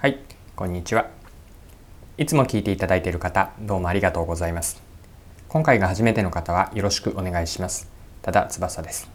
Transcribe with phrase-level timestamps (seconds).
[0.00, 0.18] はい、
[0.56, 1.10] こんにちは。
[2.16, 4.82] いつも聞いていただいている方、どうもありがとうございます。
[5.46, 7.86] 今回が初めての方はよろしくお願いします。
[8.22, 9.10] ただ翼です。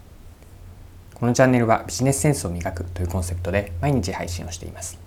[1.15, 4.99] このチャンネルはビジネスセンスを磨くというコンセプトで毎日配信をしています。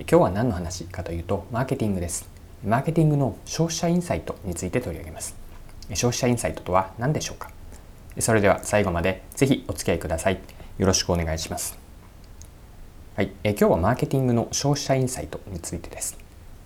[0.00, 2.28] 今日は何の話かというと、マーケティングです。
[2.62, 5.34] マーケティングの消費者インサイトについて取り上げます。
[5.94, 7.50] 消費者インサイトとは何でしょうか
[8.18, 10.38] それでは最後までぜひお付き合いください。
[10.76, 11.81] よろしくお願いします。
[13.14, 16.16] はい、え今日はマーケティングの消費者インサイトについてです。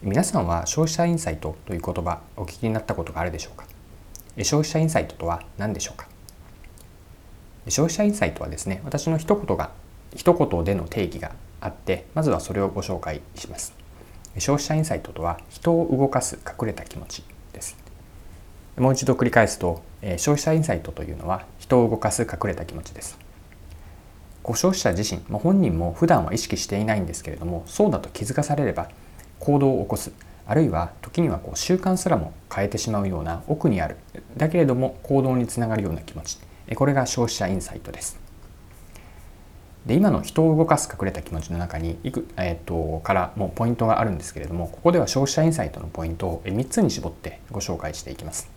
[0.00, 3.66] 皆さんは消費者インサイトという言葉お聞きになったことがあるでしょうか？
[4.44, 6.06] 消費者インサイトとは何でしょうか？
[7.66, 9.72] 消費者インサイトはですね、私の一言が
[10.14, 13.74] 一言での定義があって、まずはそれをご紹介します。
[14.38, 17.24] 消費者インサイトとは人を動かす隠れた気持ち
[17.54, 17.76] です。
[18.76, 23.18] もう一度繰り返すと、消費者インサイトというのは人を動かす隠れた気持ちです。
[24.54, 28.88] 消費者自身、まあ、本人も普段は意識していないんですけれどもそうだと気づかされれば
[29.40, 30.12] 行動を起こす
[30.46, 33.96] あるいは時にはこう習慣すらも変えてしまうような奥にある
[34.36, 36.38] だけれども行動につながるような気持ち。
[36.74, 38.18] これが消費者インサイトです。
[39.86, 48.50] で今の人を動かす隠れた気持ちの中にいく、えーと、からもポイントがあるんですけれどもここでは消費者インサイトのポイントを3つに絞ってご紹介していきます。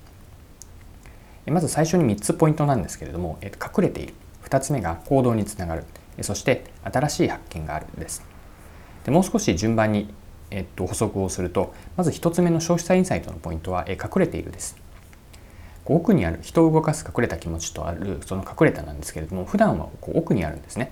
[1.45, 4.13] まず最初に3つポイントなんですけれども隠れている。
[4.43, 5.85] 2つ目が行動につながる。
[6.21, 8.23] そして新しい発見があるです。
[9.05, 10.13] でもう少し順番に、
[10.51, 14.77] えっと、補足をするとまず1つ目の消費者インサイトのポイントは、え隠れているです。
[15.85, 20.91] 奥にある人を動かす隠れた気持ちとあるその隠れたなんですけれども普段はこう奥にあるんですね。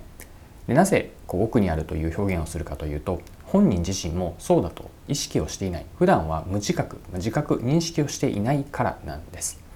[0.68, 5.86] でなぜこう奥にあるという表現をするかというと本人自身もそうだと意識をしていない。
[5.98, 9.67] 普段は無自覚自覚認識をしていないからなんです。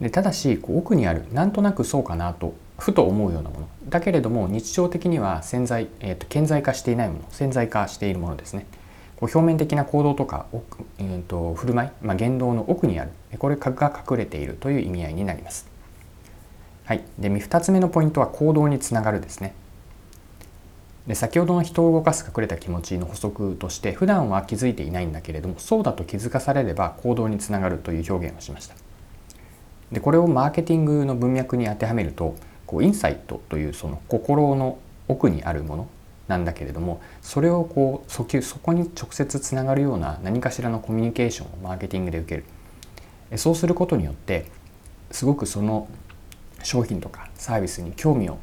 [0.00, 8.66] でただしこう奥にあるなんとなくそうかなとふと思うようなものだけれども日常的には潜在、えーと、顕在化していないもの潜在化しているものですね
[9.16, 10.46] こう表面的な行動とか、
[10.98, 15.66] えーと、振る舞い、まあ、言動の奥にあるこれが隠れているという意味合いになります。
[16.84, 19.54] はい、で2つ目のポイントは行動につながるですね。
[21.06, 28.74] で先ほどの人を動かす隠れた気持ちの補足として普段は気づいていないんだけれどもそうだと気づかされれば行動につながるという表現をしました。
[29.92, 32.34] でこれをマーケティングの文脈に当てはめると
[32.66, 35.88] こうインサイトというその心の奥にあるもの
[36.28, 42.36] なんだけれどもそれをこう訴求そこに直接つながるような何かしらのコミュニケーションをマーケティングで受け
[43.30, 44.46] るそうすることによって
[45.10, 45.88] すごくその
[46.62, 48.38] 商品とかサービスに興味を、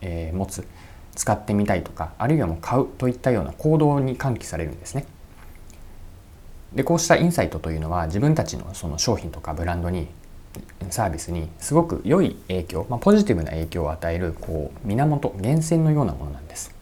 [0.00, 0.66] えー、持つ
[1.14, 5.04] 使ってみたいとかあるいはもう買うといったような行動に喚起されるんですね。
[6.72, 10.08] でこうしたインサイトというのは自分たちのその商品とかブランドに
[10.90, 16.74] サービスにすごく良い影響、まあ、ポジティブな影響を与えるこう源源泉のようなものなんです。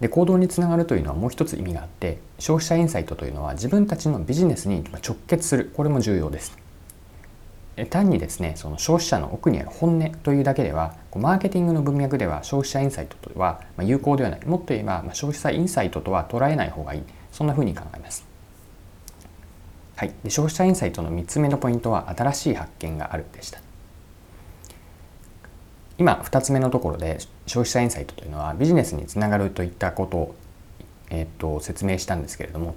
[0.00, 6.56] で行動につながるというのはもう一つ意味があって消費者インサイトというのは自分たちのビジネスに直結するこれも重要です。
[7.88, 17.02] 単にですねその消費者の奥にある本音というだけではマーケティングの文脈では消費者インサイトとは有効ではないもっと言えば消費者インサイトとは捉えない方がいい
[17.32, 18.29] そんなふうに考えます。
[20.00, 23.60] はい、で消費者インサイトの3つ目のポイントは新しい発見があるでした。
[25.98, 30.34] 今2つ目のところで消費者インサイトというのはビジネスにつながるといったことを、
[31.10, 32.76] えー、っと説明したんですけれども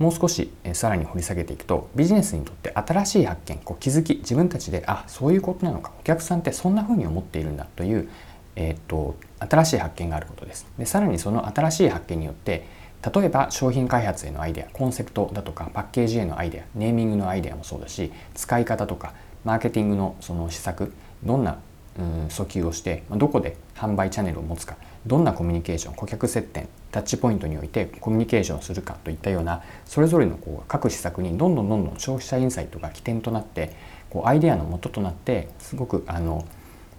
[0.00, 8.08] もう少しさらに掘り下げていくとビジネスにとって新しい発見こう気づき自分たちであそういうことなのかお客さんってそんな風に思っているんだという、
[8.56, 10.66] えー、っと新しい発見があることです。
[10.76, 12.66] でさらにその新しい発見によって
[13.12, 20.92] 例えば商品開発へのアイデアコンセプトだとかパッケージへのアイデアネーミングのアイデアもそうだし使い方とかマーケティングのその施策
[21.22, 21.58] どんな
[21.98, 24.76] うん訴求をしてどこで販売チャンネルを持つか
[25.06, 33.72] どんなコミュニケーション顧客接点タッチポイントにおいてコミュニケーションするかといったようなそれぞれのこう各施策にどんどんどんどん消費者インサイトが起点となって
[34.10, 36.44] こうアイデアの元となってすごくあの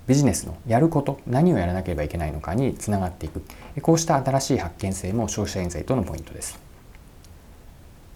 [0.07, 3.43] ビジネスのやること何をやらなければいけないのかにつながっていく。
[3.81, 6.59] こうした新しい発見性も消費者インサイトのポイントです。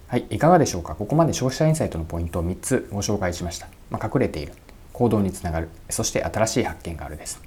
[0.08, 0.96] はいいかがでしょうか？
[0.96, 4.54] ここまで消費者インサイトのポイントを3つご紹介しました、まあ、隠れている
[4.94, 7.42] 行動につながるそして新しい発見があるです。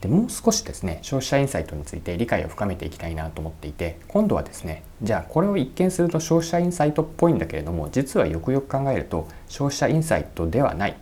[0.00, 10.96] でもう少しですね消費者インサイトについて理解を深めていきたいなと思っていて今度はですねじゃあこれを一見すると消費者インサイトっぽいんだけれども実はよくよく考えると消費者インサイトではない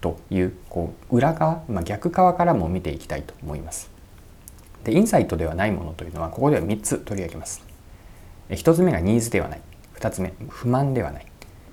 [0.00, 3.90] というこう裏側、まあ、逆側からも見ていきたいと思います。
[4.84, 7.62] でインサイトではないものというのはここでは3つ取り上げます。
[8.50, 9.60] 1つ目がニーズではない
[9.96, 11.26] 2つ目不満ではない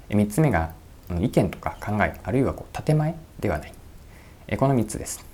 [0.10, 0.74] 3つ目が
[1.20, 5.26] 意見とか考えあるいはこう建前ではないこの3つです。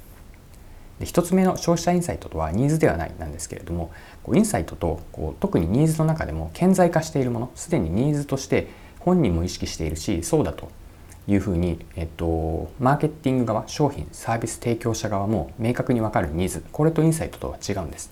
[1.00, 3.92] で1つ目の消費者インサイトとはニーズではないなんですけれども
[4.24, 8.68] こうインサイトとこう特にニーズの中でも顕在化しているものすでにニーズとして
[9.00, 10.70] 本人も意識しているしそうだと
[11.28, 18.12] いうふうに、えっと、マーケティング側商品サービス提供者側も明確に分かるニーズこれとインサイトとは違うんです。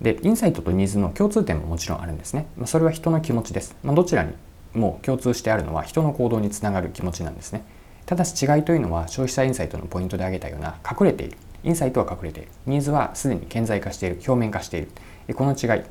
[0.00, 2.46] でインサイトとニーズの共通点ももちろんあるんですね。
[2.56, 3.76] まあ、それは人の気持ちです。
[3.82, 4.32] まあ、どちらに
[4.72, 7.62] も共通してあるのは人の行動につながる気持ちなんですね。
[8.06, 15.82] ただし違いというのは消費者インサイトのポイントで挙げたような隠れているインサイトは隠れているニーズはすでに顕在化している表面化しているこの違い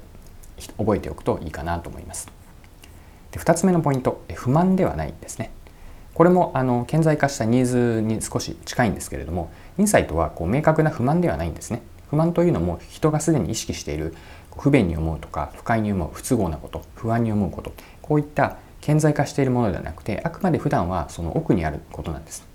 [0.78, 2.28] 覚えておくといいかなと思います
[3.32, 5.52] で2つ目のポイント不満ではないですね
[6.14, 14.14] これもあの顕在化したニーズに少し近いんですけれどもインサイトはこう明確な不満ではないんですね不満というのも人がすでに意識している
[14.58, 17.72] 不便に思うとか不快に思う不都合なこと不安に思うこと
[18.02, 22.48] こういった顕在化しているものではなくてあくまで普段はその奥にあることなんです。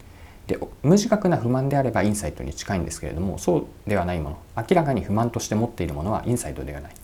[0.47, 6.95] で無自覚な不満であればインサイトに近いんですけれどもそうではないもの明らかに不満として持っているものはインサイトではない。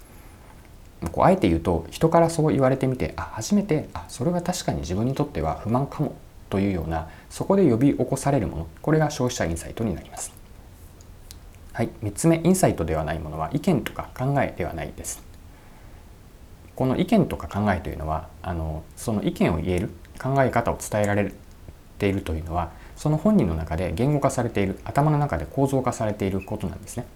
[1.13, 6.15] こうあえて言うと人からそう言われてみてあ初めてあそれは確かに自分にとっては不満かも
[6.51, 10.33] というようなそこで呼び起こされるものこれが消費者インサイトになります。
[11.73, 15.23] はい、3つ目インサイトではないものは意見とか考えではないです。
[16.75, 21.33] この意見とか考えというのはあのその意見を言える考え方を伝えられ
[21.99, 27.07] ているというのはその本人の中で言語化されている頭の中で構造化されていることなんですね。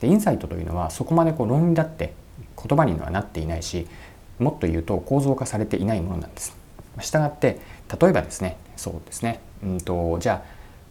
[0.00, 2.14] でインサイトというのはそこまでこう論理だって
[2.56, 3.86] 言葉にはなっていないし
[4.38, 6.56] もっと言うと構造化されていないものなんです。
[7.00, 7.60] したがって
[8.00, 9.40] 例えばですねそうですね。
[9.62, 10.42] うんとじゃ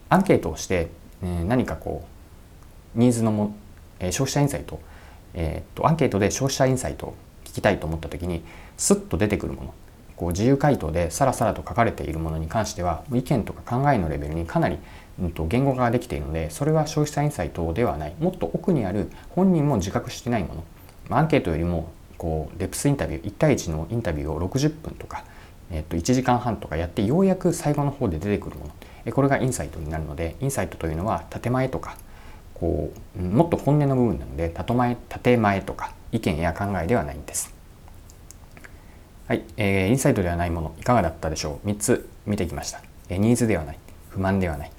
[0.09, 0.89] あアンケートをして、
[1.23, 2.05] えー、何かこ
[2.95, 3.55] うニーズのも、
[3.99, 4.79] えー、消費者インサイト,、
[5.33, 7.15] えー、とアンケートで消費者インサイトを
[7.45, 8.43] 聞きたいと思った時に
[8.77, 9.73] スッと出てくるもの
[10.15, 14.77] こう自由回答でさらさらと書かれているものに関しては意見とか考えのレベルにかなり、
[15.19, 18.13] うん、と言語化ができているのでそれは消費者インサイトではない。
[18.19, 20.55] もっと奥にある本人も自覚してないも
[21.09, 21.17] の。
[21.17, 25.23] アンケートよりもこうレプスインタビュー1対1のインタビューを60分とか、
[25.71, 28.71] えっと、1時間半とかやってようやく最後の方で出てくるもの。
[29.11, 31.97] これがインサイトになるのでインサイトというのは建前とか
[32.53, 37.53] こうもっと本音の部分なので建前建前とか意見や考えではないんです。
[39.27, 43.79] はい、えー、インサイトではないものいかがだったでしょう？3つ見てきました、えー、ニーズではない
[44.09, 44.71] 不満ではない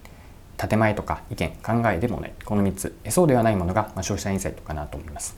[0.58, 2.32] 建前とか意見考えでもない。
[2.44, 5.36] この3つ、えー、そうではないものが、まあ、消費者インサイトかなと思います。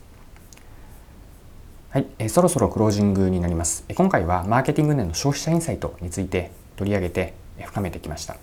[1.93, 7.35] はい、えー、そろそろクロージングになります、え、今回はマーケティングでの消費者インサイトについて取り上げて、
[7.65, 8.35] 深めてきました。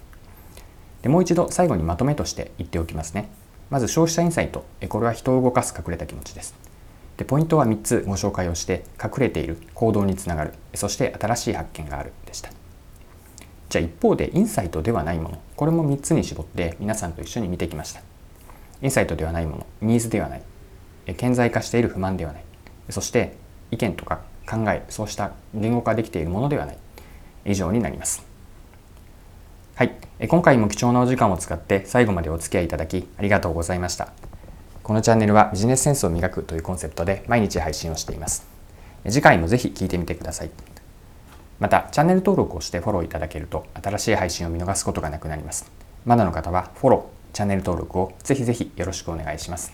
[1.02, 3.29] でもう一度最後にまとめとして言っておきますね。
[3.69, 6.55] まず消費者インサイト、え、これは人を動かす隠れた気持ちです。
[7.17, 10.55] でポイントは3つご紹介をして隠れている行動につながる。
[10.75, 12.12] そして新しい発見がある。
[12.26, 12.50] でした。
[13.69, 15.41] じゃあ一方でインサイトではないもの。
[15.56, 18.02] これも3つに絞って皆さんと一緒に見てきました。
[18.81, 19.67] インサイトではないもの。
[19.81, 20.43] ニーズではない。
[21.17, 22.44] 顕在化している不満ではない。
[22.90, 23.37] そして
[23.70, 26.78] 意見とか考えそうした言語化できているものではない
[27.44, 28.25] 以上になります
[29.75, 29.94] はい
[30.28, 34.12] 今回も貴重なお時間を使って最後までお付き合いいただきありがとうございました
[34.90, 38.48] このチャンネルはビジネスセンスを磨くというコンセプトで毎日配信をしています。
[39.08, 40.50] 次回もぜひ聞いてみてください。
[41.60, 45.70] また、チャンネル登録をしてフォローいただけると新しい配信を見逃すことがなくなります。
[46.04, 49.72] まだの方はフォロー、チャンネル登録をぜひぜひよろしくお願いします。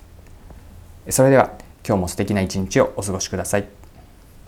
[1.08, 1.52] それでは
[1.86, 3.75] 今日も素敵な一日をお過ごしください。